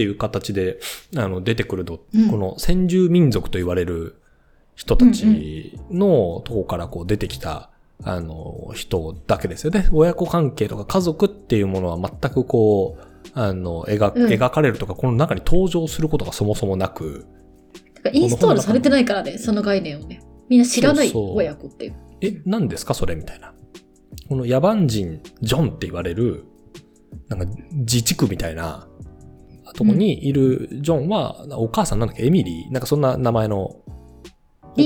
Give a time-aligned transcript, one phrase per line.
[0.00, 0.78] っていう形で、
[1.14, 4.16] あの、出てくると、うんこの先住民族と言われる
[4.74, 7.68] 人たちのとこからこう出てきた、
[8.02, 9.90] あの、人だけですよね。
[9.92, 13.02] 親子関係とか家族っていうものは全くこう、
[13.34, 17.26] あの、描うん描かれるとか、この中に登場することがそもそもなく、
[18.14, 20.22] インストールされてないからね、その概念をね。
[20.48, 21.94] みんな知らないそうそう親子っていう。
[22.22, 23.52] え、何ですかそれみたいな。
[24.30, 26.44] この野蛮人、ジョンって言われる、
[27.28, 28.88] なんか自治区みたいな
[29.74, 32.26] とこにいるジョンは、お母さんなんだっけ？
[32.26, 32.72] エミリー？
[32.72, 33.76] なんかそんな名前の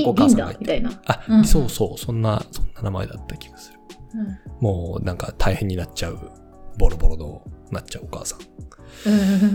[0.05, 0.55] お母さんがいて。
[0.55, 1.01] ダみたいな。
[1.05, 3.79] あ、うんそうそう、そんな、そんな名前だった気がする。
[4.15, 6.31] うんもうなんか大変になっちゃう、
[6.79, 8.39] ボロボロのなっちゃうお母さん。
[9.09, 9.11] う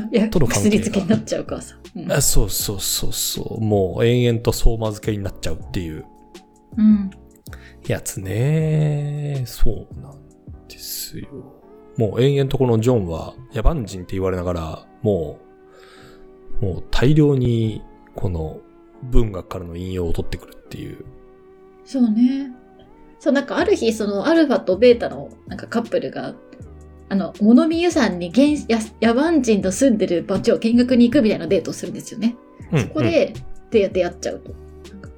[0.08, 1.76] んいや、との関けになっちゃうからさ。
[1.96, 6.04] うんあそうそうそうそう、もう延々と相馬漬けになっちゃうっていう
[6.76, 7.10] うん。
[7.87, 9.42] やつね。
[9.46, 10.18] そうなん
[10.68, 11.28] ですよ。
[11.96, 15.38] もう延々とこのジョンは野蛮人って言われながら、も
[16.60, 17.82] う、もう大量に
[18.15, 18.60] この
[19.02, 21.04] 文学からの引用を取ってくるっていう。
[21.84, 22.52] そうね。
[23.18, 26.34] そう、なんかある日、そのアルファとベータのなんかカップルが、
[27.09, 32.37] あの、物見湯山に原や野蛮人と住んでる場所を見学に行くみたいなデートをするんですよね。
[32.73, 33.34] うんそこで
[33.71, 34.52] 出会っちゃうと。
[34.93, 35.09] なんか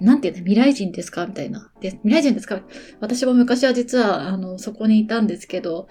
[0.00, 1.26] なんていうの未来人ですか？
[1.26, 1.70] みたいな。
[1.80, 2.60] で、未来人ですか？
[3.00, 5.88] 私も昔は実は、あの、そこにいたんですけど、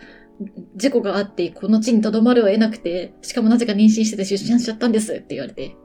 [0.75, 5.75] 事故があって、この地に留まるを得なくて、しかもなぜか妊娠してて出産しちゃったんですって言われて。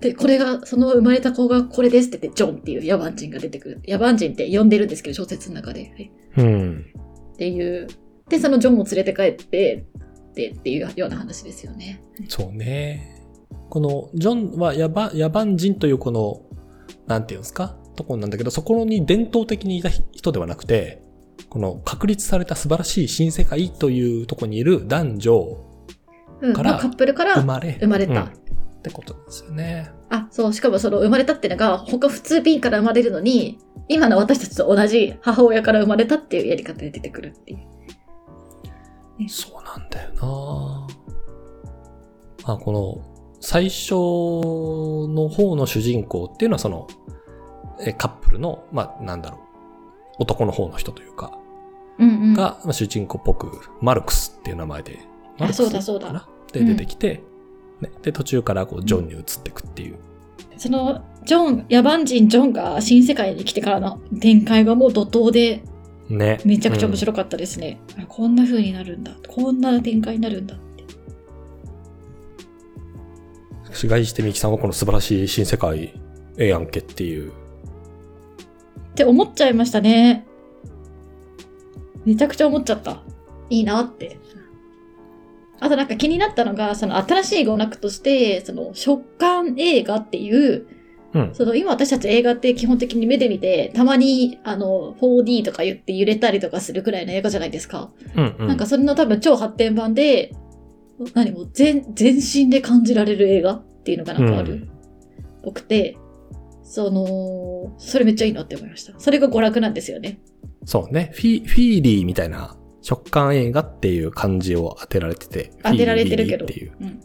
[0.00, 3.80] で、これが、その生まれた子がこれですって言って、ジョンっていう野蛮人が出てくる。
[3.86, 5.80] 野蛮人って呼んでるんですけど、小説の中で。
[5.80, 6.84] はいうん。
[7.32, 7.88] っていう。
[8.28, 9.86] で、そのジョンを連れて帰って、
[10.34, 12.02] で、っていうような話ですよね。
[12.28, 13.22] そうね。
[13.70, 16.42] このジョンは野蛮野蛮人というこの、
[17.06, 17.76] なんていうんですか？
[17.96, 21.03] ところなんだけど、そこに伝統的にいた人ではなくて、
[21.48, 25.64] この確立された素晴らしい新世界というところにいる男女
[26.40, 26.52] うん。
[26.52, 28.22] からまあカップルから生まれ、生まれた。
[28.22, 28.44] うん
[28.78, 29.90] ってことですよね。
[30.10, 39.28] あ、そう、しかもその生まれたっていうのが、他普通 B から生まれるのに、今の私たちと同じ母親から生まれたっていうやり方で出てくるっていう。
[39.28, 40.86] そうなんだよな
[42.46, 46.86] まあ、この、最初の方の主人公っていうのはその、
[47.80, 49.40] えカップルの、まあ、なんだろう、
[50.18, 51.38] 男の方の人というか、
[51.98, 52.34] うんうん。
[52.34, 55.00] が、まあ、主人公っぽく、マルクスっていう名前で、
[55.38, 56.28] マルクスそうだそうだかな？
[56.52, 57.22] で出てきて、
[57.80, 59.96] ね、で、途中からこう、ジョンに移っていくっていう。
[60.56, 65.62] その、ジョン、野蛮人ジョンが新世界に来てからの展開がもう怒涛で、
[66.08, 66.38] ね。
[66.44, 66.96] めちゃくちゃ面い。
[66.98, 67.80] 白かったですね。
[67.98, 69.16] あこんな風になるんだ。
[69.26, 70.84] こんな展開になるんだって。
[73.74, 75.94] しがいしてみきさんはこの素晴らしい新世界、
[76.36, 77.32] ええやんけっていう。
[78.94, 80.24] って思っちゃいましたね。
[82.04, 83.02] めちゃくちゃ思っちゃった。
[83.50, 84.18] いいなって。
[85.58, 90.66] あとなんか気になったのが、その新しい語学として、その食感映画っていう、
[91.12, 91.34] うん。
[91.34, 97.90] その今私たち映画って基本的に目で見て、たまにあの 4D とか言って揺れたりとかするくらいの映画じゃないですか。
[98.14, 98.46] うん、うん。
[98.46, 100.32] なんかそれの多分超発展版で、
[101.14, 105.96] 何もう全、全身で感じられる映画っていうのがなんかあるっぽくて、
[106.74, 108.98] その、それめっちゃいいなって思いました。
[108.98, 110.18] それが娯楽なんですよね。
[110.64, 111.12] そうね。
[111.14, 115.52] フィ、フィーリーみたいな食感映画っていう漢字を当てられてて。
[115.62, 116.46] 当てられてるけど。
[116.46, 116.48] う。
[116.80, 117.00] うん。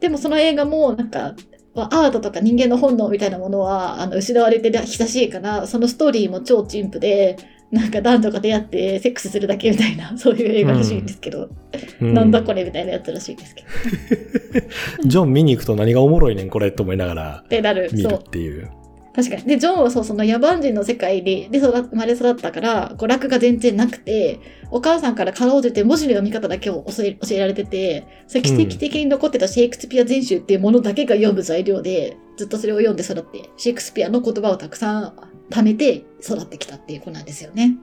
[0.00, 1.36] でもその映画もなんか、
[1.76, 7.36] アートとか人間の本能みたいなものはあの失われて久しいから、そのストーリーも超陳腐で、
[7.70, 11.48] なんか男女が出会ってセックスするだけみたいな、 そういう映画らしいんですけど、
[12.00, 13.68] うんなんだこれみたいなやつらしいですけど。
[15.06, 17.90] ジョン見に行くと何がおもろいねんこれと思いながらってなる。
[17.92, 18.22] 見るっ。
[18.22, 18.70] ていう。
[19.16, 19.44] 確かに。
[19.44, 24.40] で、ジョンはそう、その野蛮人の世界でで育生まれ育ったから、娯楽が全然なくて、
[24.70, 35.16] お母さんからかろうじて文字の読み方だけを教え教えられてて、それ奇跡的に残ってたシェイクスピア全集っていうものだけが読む材料で、ずっとそれを読んで育って、シェイクスピアの言葉をたくさん
[35.48, 37.78] 貯めて育ってきたっていう子なんですよね。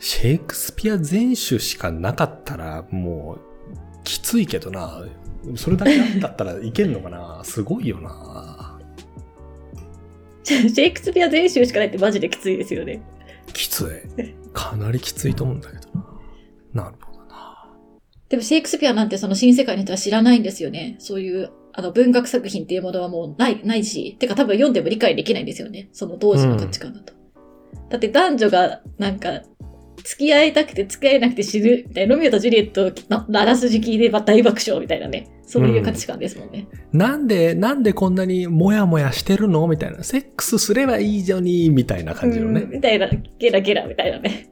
[0.00, 5.04] シェイクスピア全集しかなかったらもうきついけどな。
[5.54, 8.55] それだけあんだったらいけんのかなすごいよな。
[10.46, 13.02] シェイクスピア全集しかないってマジできついですよね。
[13.52, 14.34] きつい。
[14.52, 15.92] かなりきついと思うんだけど
[16.72, 16.84] な。
[16.84, 17.68] なるほどな。
[18.28, 20.96] でもシェイクスピアなんてその新世界の人は知らないんですよね。
[21.00, 25.88] そういう、あの文学作品っていうものはもうない、ないし、てか多分読んでも理解できないんですよね。
[25.92, 27.12] その当時の価値観だと。
[27.90, 29.42] だって男女がなんか、
[30.04, 35.28] 付き合いたくて付き合えなくて死ぬみたいな、ロミオとジュリエットのあらすじ聞いて大爆笑みたいなね。
[35.46, 36.66] そういう価値観ですもんね。
[36.92, 40.02] なんで、なんでこんなにモヤモヤしてるのみたいな。
[40.02, 42.66] セックスすればいいじゃにみたいな感じのうんね。
[42.68, 43.08] みたいな、
[43.38, 44.50] ゲラゲラみたいなね。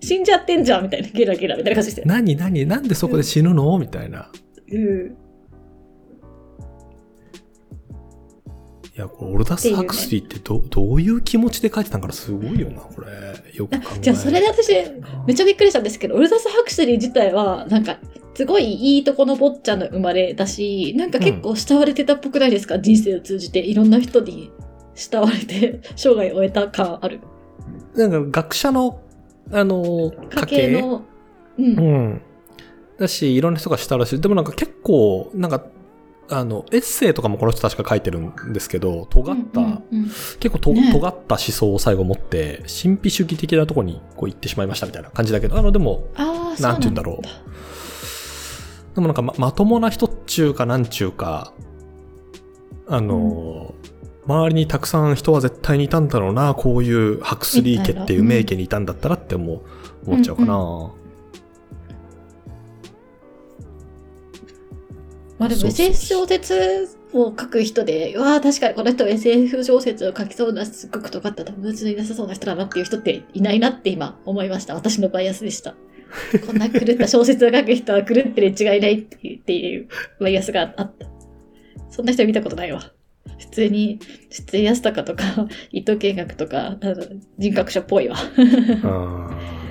[0.00, 2.02] 死んじゃってんじゃんみたいな、ゲラゲラみたいな感じで。
[2.06, 4.30] 何何なんでそこで死ぬのみたいな。
[4.72, 5.16] うん。
[8.94, 13.08] いや、これ、オルダス・ハクスリーってどどういう気持ちで書いてたんからすごいよな、これ。
[13.54, 14.70] よく考えじゃあそれで私、
[15.26, 17.98] めっちゃびっくりしたんですけど、オルダス・ハクスリー自体は、なんか、
[18.34, 23.60] すごいいいとこの坊ちゃんの生まれだし、なんか結構慕われてたっぽくないですか、人生を通じて。
[23.60, 24.50] いろんな人に
[24.94, 27.20] 慕われて、 生涯を終えた感ある。
[27.94, 29.00] なんか学者の、
[29.50, 31.02] あの、家家系系の、
[31.58, 31.64] うん。
[31.64, 32.22] うん。
[32.98, 34.20] だし、いろんな人がしたらしい。
[34.20, 35.64] でもなんか結構、なんか、
[36.32, 40.04] あの、エッセイとかもこの人確か書いてるんですけど、尖った、うんうんうん。
[40.04, 40.90] 結構と、ね。
[40.90, 46.08] 尖った思想を最後持って、神秘主義的なところにこう行ってしまいましたみたいな感じだけど、あの、でも、
[46.60, 47.26] なんて言うんだろう。
[48.94, 51.52] でもなんかままともな人っちゅうかなんちゅうか、
[52.86, 53.74] あの、
[54.26, 59.60] 周りにたくさん人は絶対にいたんだろうな、こういうハクスリー家っていう名家にいたんだったらって思う、
[60.06, 60.92] 思っちゃうかな。
[65.42, 74.76] まあでも SF 小説を書く人で、うわあ確かにこの人 SF 小説を書きそうな、すっごく尖った友達のいなさそうな人だなっていう人っていないなって今思いました。
[74.76, 75.74] 私のバイアスでした。
[76.46, 79.88] こんな狂った小説を書く人は狂ってるに違いないっていう
[80.20, 81.08] バイアスがあった。
[81.90, 82.92] そんな人見たことないわ。
[83.40, 83.98] 普通に、
[84.30, 85.24] 出演安高とか、
[85.72, 86.78] 伊藤計画とか、
[87.38, 88.16] 人格者っぽいわ。
[88.36, 89.62] うん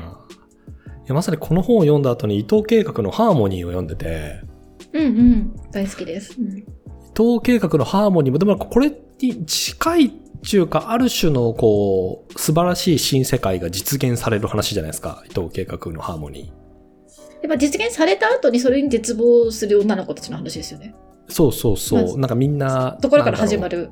[1.04, 4.51] いやまさにこの本を読んだ後に伊藤計画のハーモニーを読んでて、
[4.94, 5.56] うんうん。
[5.72, 6.36] 大好きです。
[6.40, 6.66] うん
[7.14, 8.90] 伊藤計画のハーモニーも、でもこれ
[9.20, 15.22] に近いっていうか、ある種のこう、素晴らしい新世界が実現される話じゃないですか。
[15.30, 16.48] 伊藤計画のハーモニー。
[17.44, 20.96] やっぱ実現された後にそれに絶望する女の子たちの話ですよね。
[21.28, 22.02] そうそうそう。
[22.02, 23.90] まずなんかみんな、ところから始まる。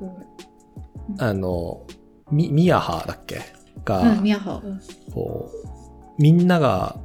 [1.18, 1.86] あの、
[2.32, 3.40] み、ミヤハだっけ？
[3.84, 4.62] が、うん、ミヤハ。
[4.64, 4.80] うん
[5.12, 6.96] こう、みんなが、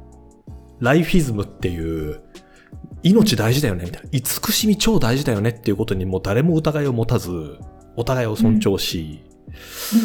[0.80, 2.22] ライフィズムっていう、
[3.10, 4.08] 命大事だよね、みたいな。
[4.12, 7.58] 慈しみ超大事だよねっていうことにもう誰も疑いを持たず、
[7.96, 9.22] お互いを尊重し、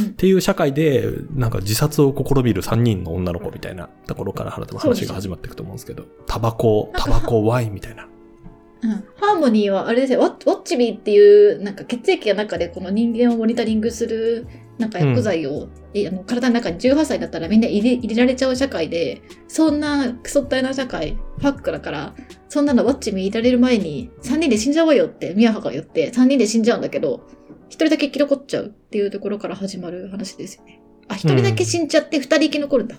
[0.10, 8.08] っていう社会で、なんか自殺を試みる3人の女の子みたいなところから話が始まっていくと思うんですけど、タバコ、 タバコ、ワインみたいな。
[8.84, 8.90] うん。
[8.90, 14.48] ハーモニーはあれですよ、ウォッチビーっていう、なんか血液が中でこの人間をモニタリングする、
[14.82, 22.16] なんか薬剤を、いあの体の中に18歳だったらみんな入れ入れられちゃう社会で、そんなクソったいな社会、ファックだから、
[22.50, 27.28] そんなのウォッチビー入れられる前に3人で死んじゃおうよってミヤハが言って、3人で死んじゃうんだけど、
[27.70, 30.82] 1人だけ生き残っちゃうっていうところから始まる話ですよね。
[31.08, 32.98] あ、1人だけ死んじゃって2人生き残るんだ。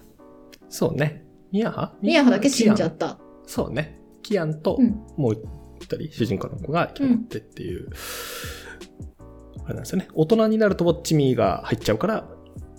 [0.69, 1.25] そうね。
[1.51, 1.95] ミヤハ？
[2.01, 3.19] ミヤハだけ死んじゃった。
[3.47, 3.99] そうね。
[4.23, 5.43] キアンとうん、もう
[5.81, 7.91] 一人、主人公の子が生き残ってっていう、
[9.65, 10.09] あれなんですよね。
[10.15, 12.29] 大人になるとウォッチミーが入っちゃうから、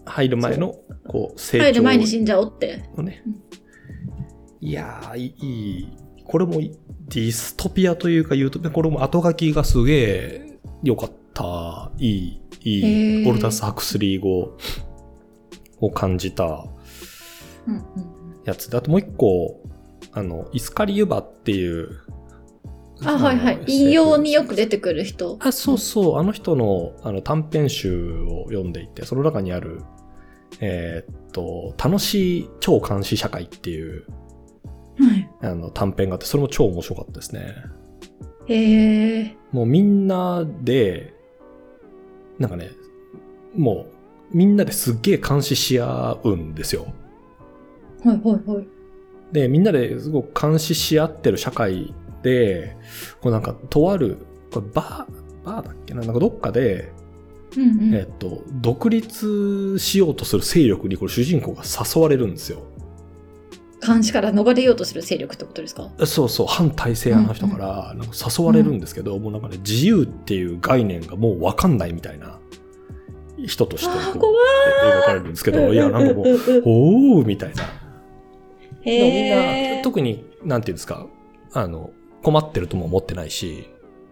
[0.05, 0.75] 入る前の、
[1.07, 2.83] こう、成長入る前に死んじゃおうって。
[2.97, 4.67] のねうん。
[4.67, 5.25] いやー、い
[5.81, 11.91] い、これもディストピアというかユートピア、これも後書きがすげえ良かった。
[11.97, 14.55] いい、いい、オルタス・ハクスリー語
[15.79, 16.65] を感じた
[18.45, 19.61] やつで、あともう一個、
[20.11, 22.02] あの、イスカリユバっていう、
[23.05, 23.63] あ、はいはいの。
[23.67, 25.37] 引用によく出てくる人。
[25.41, 29.81] あ、そうそう、あの人のあの短編集を読んでいて、その中にある、
[30.59, 34.05] えーっと、楽しい超監視社会っていう
[34.99, 35.29] はい。
[35.41, 37.55] あの短編があって、それも超面白かったですね。
[38.47, 39.37] へえ。
[39.51, 41.13] もうみんなで、
[42.39, 42.71] なんかね、
[43.55, 43.85] も
[44.33, 46.87] うみんなですっげえ監視し合うんですよ。
[48.03, 48.67] はいはいはい。
[49.31, 51.93] で、みんなですごく監視し合ってる社会で、
[53.21, 54.17] こうなんか、とある、
[54.51, 56.01] これバー、バーだっけな？
[56.01, 56.91] なんかどっかで、
[57.57, 57.93] うんうん。
[57.95, 62.59] えっと、独立しようとする勢力にこれ主人公が誘われるんですよ。
[63.85, 65.89] 監視から逃れようとする勢力ってことですか？
[66.05, 72.39] そうそう、反体制派の人からなんか誘われるんですけど、もうなんかね、自由っていう概念がもうわかんないみたいな
[73.45, 76.63] 人として描かれるんですけど、いや、なんかもう、うんうんうん
[77.17, 77.63] おーみたいな。
[78.83, 79.83] へでもみんえな、。
[79.83, 81.07] 特に、なんていうんですか、
[81.51, 81.91] あの、
[82.23, 83.69] 困ってるとも思ってないし、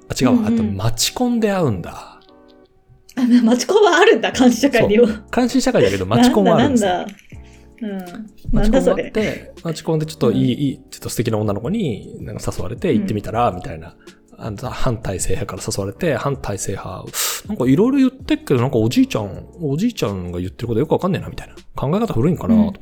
[0.09, 2.19] あ、違うわ、うんうんあと、待ち込んで会うんだ。
[3.15, 5.07] あ、マチコンはあるんだ、監視社会にも。
[5.33, 6.89] 監視社会だけど、待ち込んはあるんですよ。
[6.89, 7.21] なんだ、なんだ。
[7.81, 7.97] うん。
[7.97, 9.11] な待ち込んがあっ。
[9.11, 13.95] て、待ち込んでちょっといい、いい、ちょっと素敵な女の子になんか誘われて行ってみたら、みたいな。
[14.43, 17.05] あの反体制派から誘われて、反体制派、
[17.47, 21.55] なんかいろいろ言ってっけど、なんかおじいちゃん、おじいちゃんが言ってることよくわかんねえな、みたいな。
[21.75, 22.75] 考え方古いんかな、うんあ、あ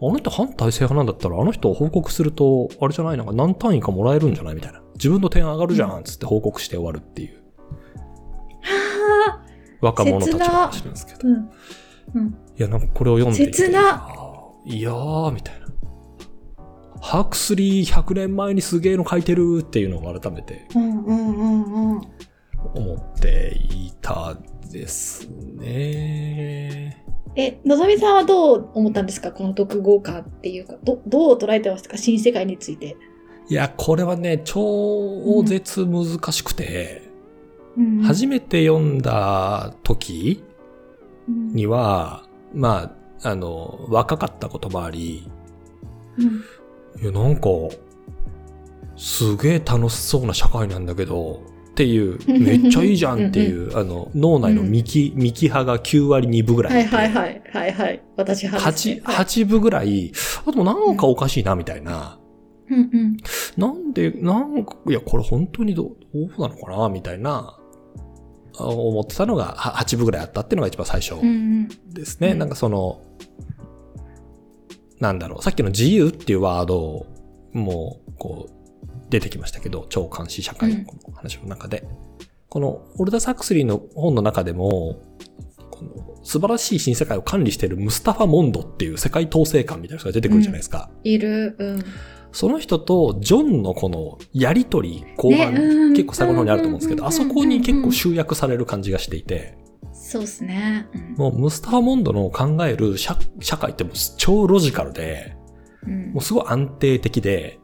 [0.00, 4.80] の人反体制派なんだったら、あの人を報告すると、あれじゃない、なんか何単位かもらえるんじゃないみたいな。
[4.94, 7.42] 自分の点上がるじゃん、つって報告して終わるっていう。
[8.62, 9.44] はあ。
[9.80, 11.28] 若者たちの話なんですけど。
[11.28, 11.50] うん。
[12.14, 12.28] うん。
[12.56, 13.52] いや、なんかこれを読んでいて。
[13.52, 14.08] 切な。
[14.64, 15.63] いやー、みたいな。
[17.06, 22.00] ハクスリー100年前にすげえの書いてるっていうのを改めてうんうんうんうん。
[22.74, 24.38] 思っていた
[24.72, 27.04] ですね。
[27.36, 29.32] え、のぞみさんはどう思ったんですか？
[29.32, 31.98] この独語感っていうか、ど、どう捉えてましたか？
[31.98, 32.96] 新世界について。
[33.50, 37.02] いや、これはね、超絶難しくて、
[37.76, 38.00] うん。
[38.00, 40.42] 初めて読んだ時
[41.28, 45.28] には、まあ、あの、若かったこともあり、
[46.16, 46.42] うん
[47.00, 47.48] いや、なんか、
[48.96, 57.10] すげえ楽しそうな社会なんだけど、っていう、めっちゃいいじゃんっていう、あの、脳内のミキ、ミキ派が9割2分ぐらいはい。
[57.10, 57.42] はいはい。
[57.52, 58.02] はいはい。
[58.16, 59.02] 私派です、ね。
[59.04, 60.12] 8、8分ぐらい、
[60.46, 62.20] あでもなんかおかしいな、みたいな。
[62.70, 63.16] うんうん。
[63.56, 67.58] なんで、なんか、いや、これ本当にどうどうなのかな、みたいな、
[68.56, 71.28] あ思ってたのが、は8分ぐらいあったっていうのが一番最初うんう
[71.62, 71.68] ん。
[71.92, 72.32] ですね。
[72.32, 73.00] うんなんかその、
[75.00, 77.06] なんだろう、さっきの自由っていうワード
[77.52, 81.86] も、こう、出てきましたけど、超監視社会のこの話の中で。
[82.48, 85.00] この、オルダ・サクスリーの本の中でも、
[85.70, 90.90] この素晴らしい新世界を管理しているムスタファ・モンドっていう世界統制官みたいな人が出てくるじゃないですか。
[91.02, 91.56] いる。
[91.58, 91.84] うん。
[92.32, 95.92] その人とジョンのこのやりとり、後半、ねうん。
[95.92, 97.08] 結構最後の方にあると思うんですけど、うん。
[97.08, 99.58] あそこに結構集約される感じがしていて、
[100.14, 100.86] そうですね。
[100.94, 105.36] うんもうムスタファ・モンドの考える社社会ってもう超ロジカルで、
[105.84, 107.58] うんもうすごい安定的で、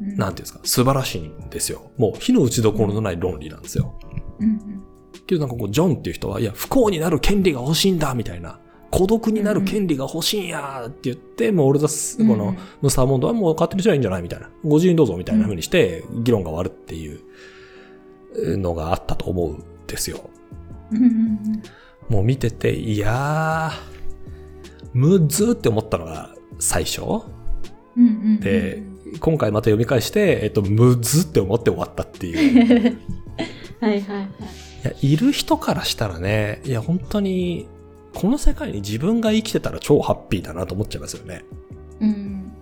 [0.00, 1.90] うんなんていうんですか、素晴らしいんですよ。
[1.96, 3.98] もう火の打ちどころのない論理なんですよ。
[4.38, 4.84] うん
[5.26, 8.60] けどなんかこう、ジョンっていう人は、いや、不幸になる権利が欲しいんだ、みたいな。
[8.90, 14.48] 孤独になる権利が欲しいんやって言って、もう俺だす、うんこの、ムスターモンドはもう勝手にしたらいいんじゃないみたいな。
[14.64, 20.30] ご自由にどうぞみたいな風にして、議論が終わるっていうのがあったと思うんですよ。
[22.08, 27.02] もう見てて、いやー、むずーって思ったのが最初。
[28.40, 28.82] で、
[29.20, 32.90] 今回また読み返して、えっと、むずって思って終わったっていう。
[32.90, 32.96] い
[33.80, 34.28] はいはいはい。
[34.84, 37.68] や、いる人からしたらね、いや、本当に、
[38.14, 41.44] この世界に自分が生きてたら超ハッピーだなと思っちゃいますよね。
[42.00, 42.52] うん。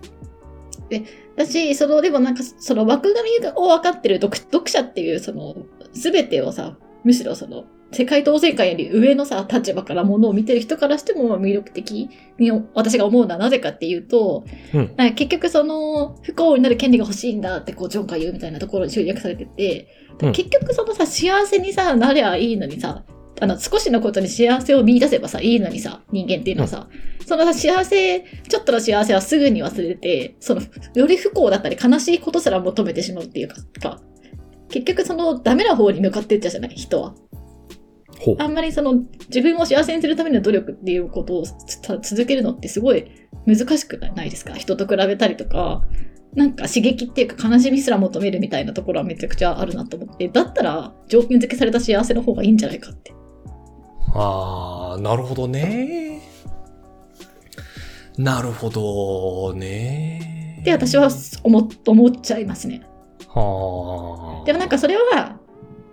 [0.89, 1.03] で、
[1.35, 5.55] 私、その、でもなんか、その枠組みを分かってる読読者っていう、その、
[5.93, 14.93] すべてをさ、むしろその、世界統制官より上のさ、立場からものを見てる人からしても魅力的に私が思うのはなぜかっていうと、うん。
[14.97, 19.87] なんか結局その、不幸になる権利が欲しいんだってこう、ジョンが言うみたいなところに集約されてて、
[20.21, 23.03] うん結局そのさ、幸せにさ、なりゃいいのにさ、
[23.39, 26.87] あの、少しのことに幸せを見出せばさ、いいのにさ、人間っていうのはさ、
[27.25, 30.61] そのさ、幸せ、ちょっとの幸せはすぐに忘れて、その、
[30.95, 34.01] より不幸だったり悲しいことすら求めてしまうっていうか、か
[34.69, 37.13] 結局その、ダメな方に向かっていっちゃうじゃない、人は。
[38.39, 43.11] あんまりその、自分を幸せにするための努力っていうことをつ続けるのってすごい
[43.45, 44.53] 難しくないですか？
[44.55, 45.83] 人と比べたりとか、
[46.33, 53.13] なんか刺激っていうか悲しみすら求めるみたいなところはめちゃくちゃあるなと思って、だったら条件付けされた幸せの方がいいんじゃないかって。
[54.13, 56.21] あー、なるほどね。
[58.17, 60.57] なるほどね。
[60.61, 61.09] って私は
[61.43, 62.81] 思っ思っちゃいますね。
[63.27, 64.45] はあ。
[64.45, 65.36] でもなんかそれは、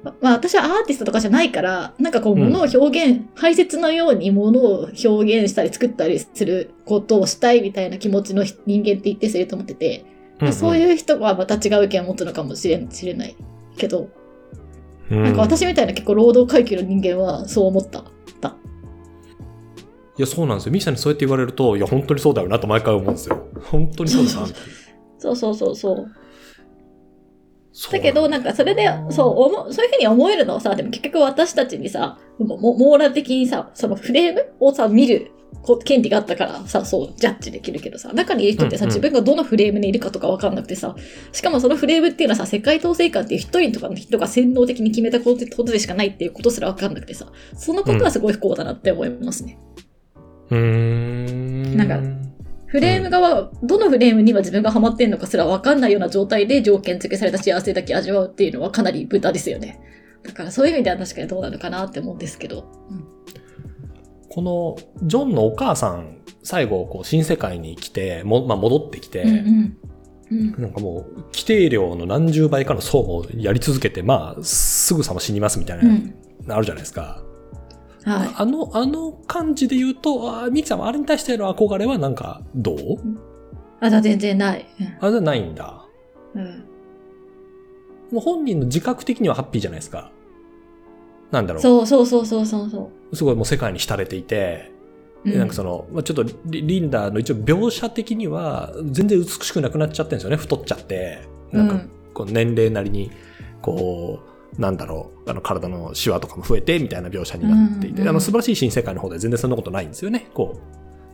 [0.04, 10.04] ままあ私はアーティストとかじゃないから、なんかこううん物を表現、排泄のように物を表現したり作ったりすることをしたいみたいな気持ちの人間って一定数いると思ってて、
[10.40, 12.76] うんうんそういう人はまた違う意見を持つのかもしれ
[13.14, 13.36] ない
[13.78, 14.10] けど、
[15.10, 18.04] うんなんか私みたいな結構労働階級の人間はそう思った。
[18.40, 18.56] だ
[20.18, 20.72] いや、そうなんですよ。
[20.72, 23.48] ミキさんにそうやって言われると、いや、本当にそうだよなと毎回思うんですよ。
[23.62, 24.54] 本当にそうだな。
[25.18, 26.06] そうそうそうそう。
[27.90, 40.94] だけど、なんかそれで、そう、思うそういうふうに思えるのはさ、でも結局私たちにさ、網羅的にさ、そのフレームをさ、見るこ権利があったからさ、そう、ジャッジできるけどさ、中にいる人ってさ、自分がどのフレームにいるかとかわかんなくてさ、
[41.32, 47.26] しかもそのフレームっていうのはさ、世界統制官っていう一人とかの人が洗脳的に決めたことでしかないっていうことすらわかんなくてさ、
[47.56, 49.58] そのことはすごい不幸だなって思いますね。
[50.50, 51.76] うーん。
[51.76, 52.23] なんか
[52.74, 59.80] フレームが、どのフレームには自分がハマってんのかすらわかんないような状態で条件付けされた幸せだけ味わうっていうのはかなり豚ですよね。
[60.24, 62.68] だからそういう意味では確かにどうなのかなって思うんですけど。
[62.90, 63.04] うん
[64.28, 64.76] この、
[65.06, 69.76] ジョンのお母さん、最後、こう、新世界に来て、も、まあ、戻ってきて、うんうん
[70.32, 76.14] うんなんかもう、規定量の何十倍かの層をやり続けて、まあ、すぐさま死にますみたいな、うん
[76.48, 77.22] あるじゃないですか。
[78.04, 82.76] はあの、あの感じで言うと、あミキさんはあれに対しての憧れはなんか、どう？
[82.76, 82.98] い。
[83.80, 84.66] あ、だ全然ない。
[85.00, 85.84] あれじゃないんだ。
[86.34, 86.64] うんうん
[88.10, 90.12] もう本人の自覚的にはハッピーじゃないですか。
[91.32, 91.62] なんだろう。
[91.62, 94.70] そうそうそうそうそうそすごいもう世界に浸れていて、
[95.24, 95.30] う。
[95.30, 100.36] でなんかその、まあ、ちょっとリリンダの一応描写的には全然美しくなくなっちゃってるんですよね。
[100.36, 101.26] 太っちゃって。
[101.50, 103.10] なんかうんこう年齢なりに、
[103.62, 104.20] こ
[104.58, 110.28] なんだろう、あの体のシワとかも増えてみたいな描写になっていて、うんうんあの素晴らしい新世界の方では全然そんなことないんですよね。
[110.34, 110.60] こう、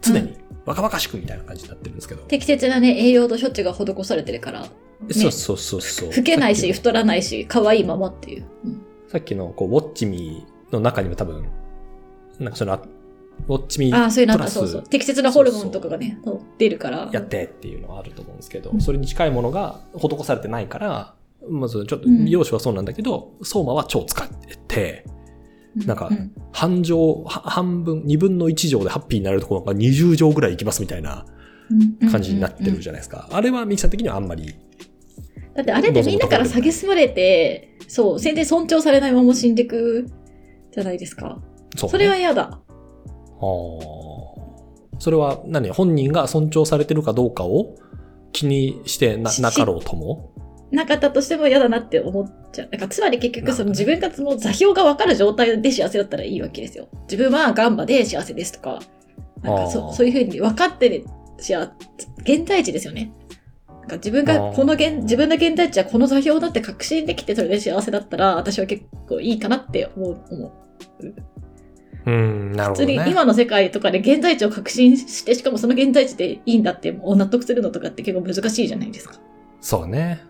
[0.02, 2.22] 常に若々しくみたいな感じになってるんですけど。
[2.22, 4.68] 適切なね、栄養と処置が施されてるから、ね
[5.12, 6.12] そうそうそうそう。
[6.14, 8.44] 老けないし、太らないし、可愛いままっていう。
[8.64, 11.44] うんさっきのこう、ウォッチミーの中にも多分、
[12.38, 12.80] なんかその、あ
[13.48, 14.82] ウォッチミーああ、そういうなんか、そうそう。
[14.84, 17.08] 適切なホルモンとかがね、そう出るから。
[17.12, 21.14] やってっていうのはあると思うんですけど、うんそれに近いものが施されてないから、
[21.48, 22.24] まずちょっとうん。
[22.24, 25.04] 美容師はそうなんだけど、相馬は超使ってて、
[25.82, 26.32] うなんかうん。
[26.52, 31.24] 半錠、は半分、二分の一錠でハッピーになれるところが20錠ぐらいいきますみたいな
[32.10, 33.28] 感じになってるじゃないですか。
[33.32, 34.54] あれはミキさん的にはあんまり、
[35.54, 40.06] だってあれってみんなから蔑まれて、そう、全然尊重されないまま死んでく
[40.72, 41.40] じゃないですか。
[41.76, 41.92] そう、ね。
[41.92, 42.60] それは嫌だ。
[43.40, 44.40] あー。
[44.98, 45.70] それは何？
[45.70, 47.74] 本人が尊重されてるかどうかを
[48.32, 50.32] 気にしてなしなかろうとも？
[50.70, 52.68] なかったとしても嫌だなって思っちゃう。
[52.70, 56.88] だからつまり結局その自分がその座標が分かる状態で幸せだったらいいわけですよ。
[57.10, 58.80] 自分はガンバで幸せですとか、
[59.42, 61.04] なんかそそういうふうに分かってる
[61.38, 61.56] 幸
[62.18, 63.12] 現在地ですよね。
[63.68, 70.20] なんか自分がこの現、自分の現在地はこの座標だって確信できてそれで幸せだったら私は結構いいかなって思う。
[70.30, 70.52] 思う
[72.06, 72.94] うん、なるほどね。
[72.94, 79.16] 普通に今の世界とかで現在地を確信して、しかもその現在地でいいんだってもう納得するのとかって結構難しいじゃないですか。
[79.60, 80.29] そうね。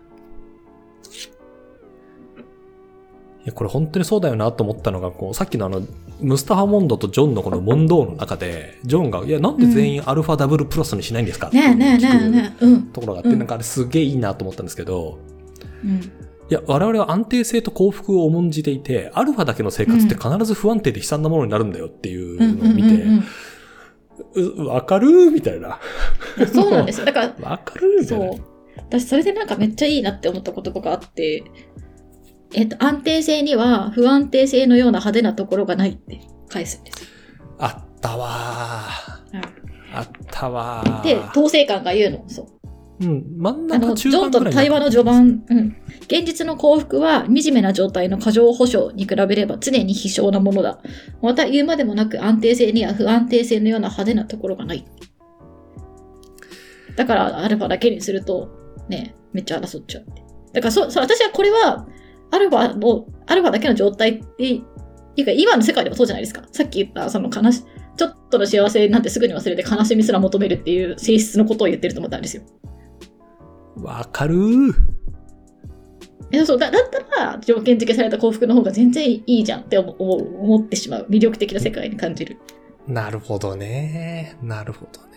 [3.43, 5.81] いや、これ本当にそうだよなと思ったのが、こう、さっきのあの、
[6.19, 11.47] ムスタファ・モンドとジョンのこの問答の中で、ジョンが、いや、なんで全員アルファダブルプラスにしないんですか？
[11.47, 12.65] っていうねえねえねえねえ。
[12.65, 12.83] うん。
[12.91, 15.17] ところがあって、うんなんかあれすげえいいなと思ったんですけど、
[15.83, 15.91] うん。
[16.01, 23.03] いや、我々は安定性と幸福を重んじていて、アルファだけの生活って必ず不安定で悲惨なものになるんだよっていううんのを見て、
[24.63, 25.79] わかるみたいな。
[26.37, 27.05] うんそうなんですよ。
[27.05, 28.27] だから、 わかるみたいな。
[28.33, 28.41] そう。
[28.77, 31.43] 私、それでなんかめっちゃいいなって思った言葉があって、
[32.53, 37.09] えっと、安定性には不安定性のような派手なところがないって返すんですよ。
[37.59, 39.41] あったわー。
[39.93, 41.03] あったわー。
[41.03, 42.23] で、統制官が言うの？
[42.27, 42.47] そう。
[43.03, 45.75] うん、真んあの、中ジョンとの対話の序盤、うん。
[46.01, 50.79] 現実の幸福は惨めな状態の過剰保障に比べれば常に非少なものだ。
[51.21, 54.85] また言うまでもなく安定性には不安定性のような派手なところがない。
[56.95, 58.49] だからアルファだけにすると、
[58.87, 60.05] ね、めっちゃ争っちゃう。
[60.53, 61.87] だからそ、そ私はこれは、
[62.31, 64.61] アルファの、アルファだけの状態って、
[65.17, 66.43] いうか今の世界でもそうじゃないですか。
[66.51, 67.63] さっき言った、その悲し、
[67.97, 72.43] ちょっとの幸せなんてすぐに忘れて悲しみすら求めるっていう性質のことを言ってると思ったんですよ。
[73.77, 74.37] わかる
[76.45, 82.37] そうだだったら条件付けされた幸福の方が全然いいじゃんって思思ってしまう魅力的な世界に感じる。
[82.87, 84.37] なるほどね。
[84.41, 85.07] なるほどね。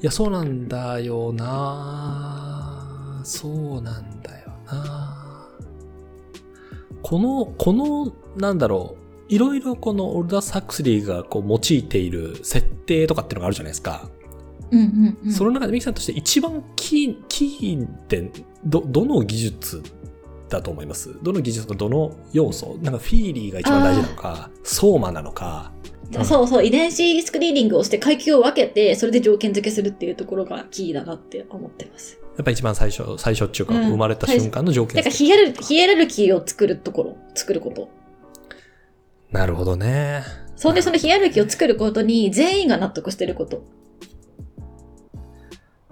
[0.00, 5.13] いや、そうなんだよなそうなんだよな
[7.04, 9.04] この、この、なんだろう。
[9.28, 14.08] いろいろこのオルダー・サクスリーがこう用いている設定とかっていうのがあるじゃないですか。
[14.70, 18.30] うんうんうん、その中でミキさんとして一番キー、キーって
[18.64, 19.82] ど、どの技術
[20.48, 21.14] だと思います？
[21.22, 22.78] どの技術とかどの要素？
[22.82, 25.72] なんかフィーリーが一番大事なのか、ソーマなのか。
[25.78, 32.20] うんそうそう遺伝子スクリーニングをして階級を分けてそれで条件付けするっていうところがキーだなって思ってます。
[32.36, 37.88] やっぱ一番最初、最初っていうか、うん生まれた瞬間の条件だからヒエラルヒエラルキーを作るところ作ること。
[39.30, 40.22] なるほどね。
[40.56, 43.64] それでそのヒエラルキーを作ることに全員が納得してること。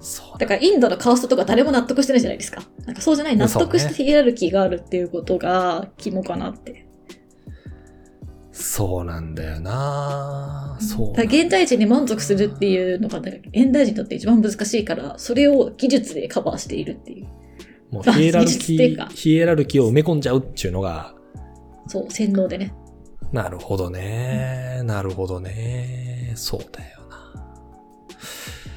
[0.00, 2.62] そうだからインドのカーストとか誰も納得してないじゃないですか。
[2.86, 6.86] なんかそうじゃない納得してヒエラルキーがあるっていうことが肝かなって。
[8.62, 17.26] そうなんだよなそう現代人に満足するっていうのが、現代人にとって一番難しいから、それを技術でカバーしているっていう。
[17.90, 21.14] もうヒエラルキー、ヒエラルキーを埋め込んじゃうっていうのが、
[21.88, 22.72] そう、洗脳でね。
[23.32, 24.82] なるほどね。
[24.84, 26.32] なるほどね。
[26.36, 27.34] そうだよな。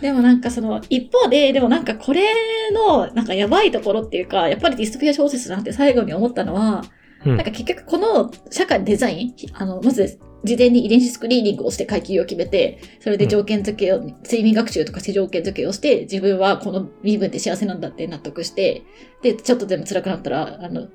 [0.02, 2.24] でもなんかその、一方で、でもなんかこれ
[2.72, 6.84] の、なんかやばいところっていうか、やっぱりディストピア小説なんて最後に思ったのは、
[7.26, 18.84] うんなんか結局この社会デザイン、あの、まず事前に遺伝子スクリーニングをして階級を決めて、それで条件付けを、睡眠学習とかして条件付けをして、自分はこの身分で幸せなんだって納得して、
[19.24, 20.88] で、ちょっとでも辛くなったら、あの、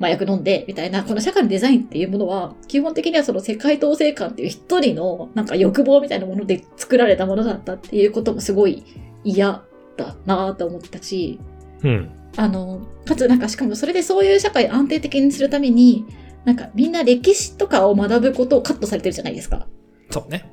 [0.00, 8.82] 麻薬飲んで、みたいな、この社会のデザインっていうものは、基本的にはその世界統制観っていう一人のなんか欲望みたいなもので作られたものだったっていうこともすごい
[9.24, 9.62] 嫌
[9.96, 11.38] だなと思ったし、
[11.82, 12.10] うん。
[12.36, 16.04] あの、かつなんかしかもそれでそういう社会を安定的にするために、
[16.44, 19.66] なんかみんな歴史とかを学ぶことをカットされてるじゃないですか。
[20.10, 20.50] そうね。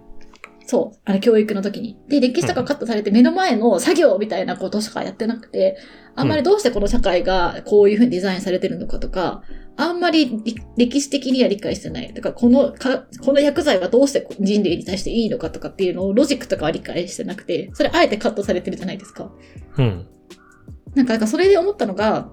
[0.66, 1.98] そう、あの、教育の時に。
[2.08, 5.78] で、歴史とかカットされて目の前の作業みたいなことしかやってなくて、
[6.16, 9.44] あんまりどうしてこの社会がこういうふうにデザインされてるのかとか、
[9.76, 12.14] あんまりり歴史的には理解してない。
[12.14, 19.32] だから、このか、この薬剤はどうして人類に対していいのかとかっていうのをロジックとかは理解してなくて、それあえてカットされてるじゃないですか。
[19.78, 20.08] うん。
[20.96, 22.30] なんか、なんかそれで思ったのが、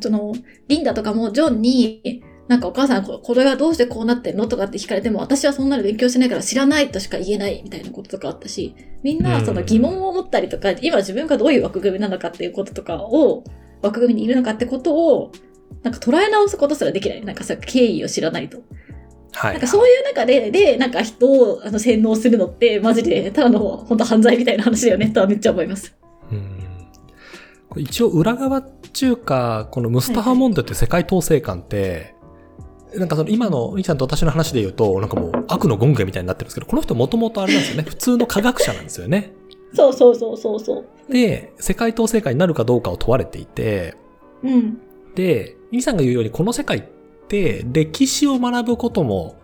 [0.00, 0.34] その、
[0.68, 13.42] リンダとかもジョンに、なんかお母さんここれはどうしてこうなってんのとかって聞かれても、私はそんなの勉強してないから知らないとしか言えないみたいなこととかあったし、みんなその疑問を持ったりとか、今自分がどういう枠組みなのかっていうこととかを、
[13.82, 15.32] 枠組みにいるのかってことを、
[15.82, 17.24] なんか捉え直すことすらできない。
[17.24, 18.58] なんかさ、経緯を知らないと。
[19.32, 19.52] はい。
[19.52, 25.96] なんかそういう中で、で、なんか人をあの洗脳するのって、マジで、ただの本当犯罪みたいな話だよね、とはめっちゃ思います。
[27.76, 32.14] うんこれ一応裏側っていうか、このムスタハモンドって世界統制官って、
[32.94, 37.82] なんかその今のミキさんと私の話で言うと、なんかもう悪の権限みたいになってるんですけど、この人もともとあれなんですよね。
[37.88, 39.32] 普通の科学者なんですよね。
[39.74, 41.12] そうそうそうそうそう。
[41.12, 43.94] で、世界統制官になるかどうかを問われていて、
[44.42, 44.78] うん。
[45.14, 46.82] で、ミキさんが言うようにこの世界っ
[47.28, 49.36] て歴史を学ぶことも、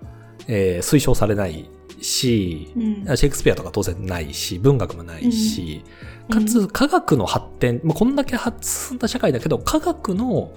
[0.49, 1.69] えー推奨されない
[2.01, 3.17] し、うん。
[3.17, 5.85] シェイクスピアとか当然ないし、文学もないし、
[6.31, 10.53] かうつ科学の発展、まあ、こんだけ発進んだ社会だけど、科学の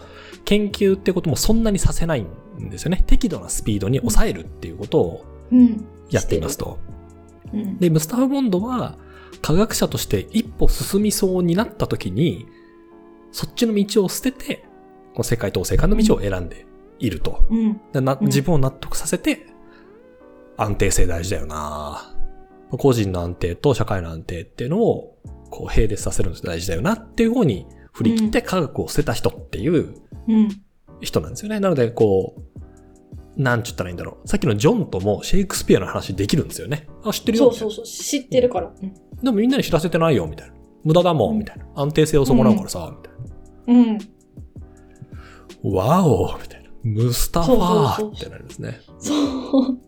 [0.46, 2.22] 研究ってこともそんなにさせない
[2.60, 3.04] んですよね。
[3.08, 5.86] 適度なスピードに抑えるっていうことをうん。
[6.10, 6.80] やっていますと。
[7.54, 7.78] うん。
[7.78, 8.98] で、ムスタファ・ボンドは
[9.42, 12.48] 科学者として一歩進みそうになった時に、
[13.32, 14.66] そっちの道を捨てて、
[15.14, 16.66] この世界統制官の道を選んで
[17.00, 17.44] いると。
[17.50, 17.82] うん
[18.22, 19.48] 自分を納得させて、
[20.58, 22.15] 安定性大事だよな
[22.78, 25.18] 個人の安定と社会の安定っていうのを、
[25.50, 29.96] こう、並列させるのが大事だよなっていう方に振り切って科学を捨てた人っていう
[30.28, 30.50] うん。
[31.02, 31.60] 人なんですよね。
[31.60, 32.36] なので、こ
[33.38, 34.28] う、なんちゅったらいいんだろう。
[34.28, 36.88] さっきのジョンともシェイクスピアの話できるんですよね。
[37.04, 37.52] あ、知ってるよ。
[37.52, 37.86] そうそうそう。
[37.86, 38.72] 知ってるから。
[38.82, 40.54] うんでもみんなに知らせてないよ、みたいな。
[40.84, 41.66] 無駄だもん、みたいな。
[41.76, 44.00] 安定性を損なうからさ、みたいな。
[45.64, 45.74] うん。
[45.74, 46.70] わおみたいな。
[46.84, 48.82] ムスタファーってなるんですね。
[49.00, 49.80] そう。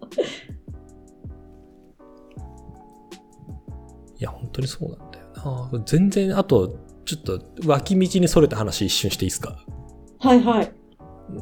[4.20, 5.84] いや、本当にそうなんだよな。
[5.86, 9.58] 全然、あと、ちょっと脇道にそれた話一瞬していいですか？
[10.20, 10.72] はいはい。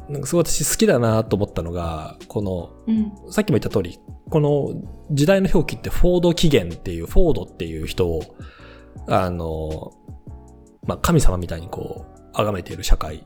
[0.08, 3.32] なんかすごい私好きだなと思ったのが、この、うん。
[3.32, 3.98] さっきも言った通り、
[4.30, 8.36] この時代の表記ってフォード起源っていう、フォードっていう人を、
[9.08, 9.92] あの、
[10.84, 13.24] まあ、神様みたいにこう、崇めている社会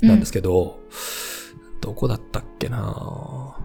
[0.00, 0.80] なんですけど、
[1.80, 3.58] どこだったっけな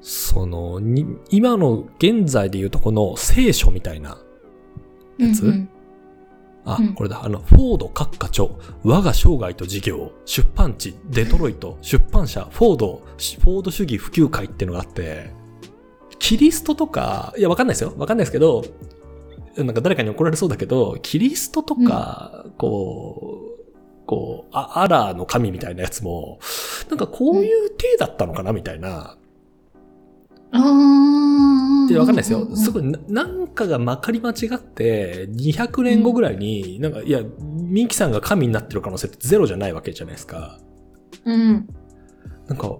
[0.00, 4.18] その、に、今の現在で言うとこの聖書みたいな
[5.18, 5.68] やつ、うん
[6.64, 7.24] あ、うんこれだ。
[7.24, 8.48] あの、フォード閣下著、
[8.84, 15.32] 我が生涯と事業、出版地、デトロイト、出版社、フォード、フォード主義普及会っていうのがあって、
[16.18, 17.94] キリストとか、いや、わかんないですよ。
[17.96, 18.64] わかんないですけど、
[19.56, 26.38] なんか誰かに怒られそうだけど、キリストとか、こう、こう、あ、アラーの神みたいなやつも、
[26.88, 29.16] なんかこういう体だったのかなみたいな。
[30.52, 31.90] ああ。
[31.90, 32.54] いやわかんないですよ。
[32.54, 32.82] すごい。
[32.82, 40.58] いな、なんかがまかり間違って、200年後ぐらいに、なんか、いや、ミキさんが神になってる可能性ってゼロじゃないわけじゃないですか。
[41.24, 41.68] うん。
[42.46, 42.76] なんか、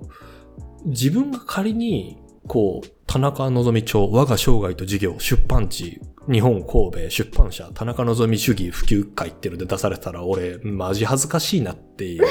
[0.85, 6.01] 自分が仮に、こう、田中希実町、我が生涯と事業、出版地、
[6.31, 12.27] 日本神戸、出版社、田中希実主義普及会っていうので出されたら、俺、マジ恥ずかしいなっていう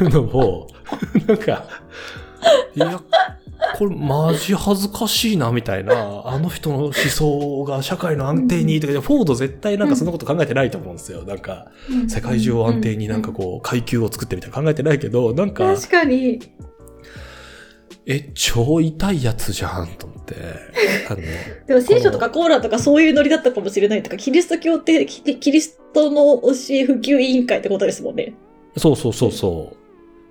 [0.00, 0.68] のを、
[1.26, 1.66] なんか、
[2.74, 3.00] いや、
[3.76, 11.24] これマジ恥ずかしいな、みたいな、あの人の思想が社会の安定に、とかフォード絶対なんかそんなこと考えてないと思うんですよ。
[11.24, 11.66] なんか、
[12.08, 16.40] 世界中を安定になんかこう、階級を作ってみたいな考えてないけど、なんか、確かに。
[18.06, 20.34] え、超痛いやつじゃん、と思って。
[21.66, 28.34] でも聖書とかコーランとかそういうノリだったかもしれないとか、キリスト教ってキキリストの教え普及委員会ってことですもんね。
[28.76, 29.85] そうそうそうそう。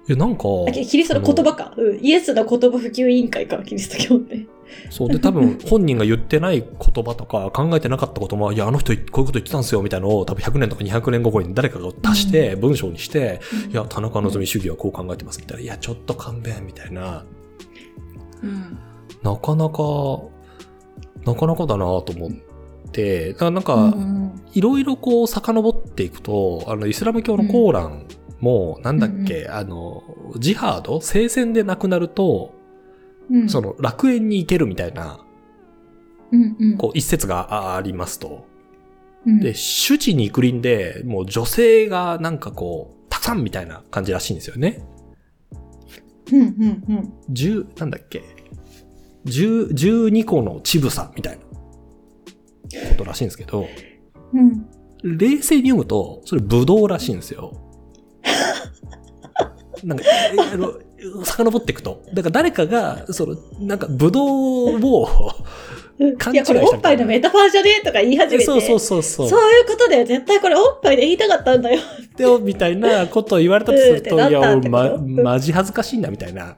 [0.08, 1.74] え、なんか、あキキリストの言葉か。
[1.78, 2.00] うん。
[2.00, 4.46] イエスの言葉普及委員会か、キリスト教って。
[4.90, 13.40] そうで、多分 本人が言ってない言葉とか考えてなかったことも、いや、あの人こういうこと言ってたんですよ、みたいなのを多分100年とか200年後に誰かが足して文章にして、
[13.72, 15.64] いや、田中希実主義はこう考えてます、みたいな。
[15.64, 17.26] いや、ちょっと勘弁、みたいな。
[18.44, 18.78] うん。
[19.24, 20.20] なかなか、
[21.26, 22.32] なかなかだなと思っ
[22.92, 28.06] て、だからなんうか、んいろいろこう遡っていくと、あの、イスラム教のコーラン
[28.40, 30.04] も、なんだっけ、あの、
[30.38, 31.02] ジハード？
[31.02, 32.54] 聖戦で亡くなると、
[33.30, 33.50] うん。
[33.50, 35.20] その楽園に行けるみたいな、
[36.32, 36.78] うんうん。
[36.78, 38.46] こう一節がありますと。
[39.26, 44.86] うんで、主治に行く輪で、もう女性がなんかこう、たくさんみたいな感じらしいんですよね。
[46.32, 47.14] うんうんうん。
[47.30, 48.22] 十、なんだっけ
[49.26, 51.44] ？10 12個の乳房みたいな
[52.90, 53.68] ことらしいんですけど、
[54.34, 54.68] うん。
[55.04, 57.65] 冷静に読むと、それブドウらしいんですよ。
[59.86, 60.74] なんか、えあの、
[61.24, 62.02] 遡っていくと。
[62.14, 65.08] だから誰かが、その、なんかブドウを、
[66.18, 68.46] 勘違いや、いしたこれおっぱいのメタファーじゃねとか言い始めて。
[68.46, 69.30] そうそうそうそう。
[69.30, 70.06] そういうことだよ。
[70.06, 71.80] 絶対これおっぱいで言いたかったんだよ。
[72.18, 76.58] でよ、みたいなことを言われたとすると、いや、ま、マジ恥ずかしいんだ、みたいな。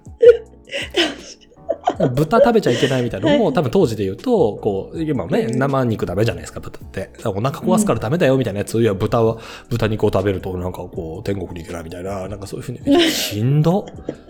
[2.14, 7.10] 豚食べちゃいけないみたいなのも、多分当時で言うと、こう、今ね、うん生肉ダメじゃないですか、豚って。
[7.26, 9.38] お腹壊すからダメだよ、みたいなやつを、いや、豚は、
[9.70, 13.86] 豚肉を食べると、なんかこう、天国に行けないみたいな、なんかそういうふうに、えしんど？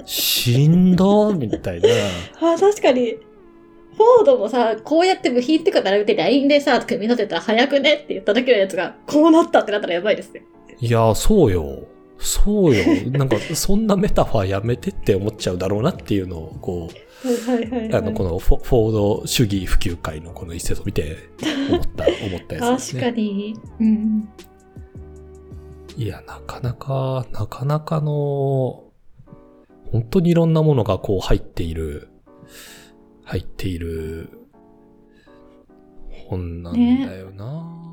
[0.06, 1.34] しんど？
[1.34, 1.90] みたいな。
[2.54, 3.18] あ、確かに。
[3.98, 10.44] フォードもさ、こうやって部品ってか並べて LINE でさ、組み立てたら早くねって言っただけのやつが、こうなったってなったらやばいですね。
[10.80, 11.80] いや、そうよ。
[12.20, 12.84] そうよ。
[13.12, 17.07] なんか、そんなメタファーやめてって思っちゃうだろうなっていうのを、こう。
[17.94, 21.18] あの、このフォフォード主義普及会のこの一節を見て
[21.70, 23.02] 思った、 思ったやつですね。
[23.02, 23.56] 確かに。
[23.80, 24.30] うん。
[25.98, 28.84] いや、なかなか、なかなかの、
[29.92, 32.10] 本当にいろんなものがこう入っている、
[33.24, 34.30] 入っている
[36.28, 37.87] 本なんだよな、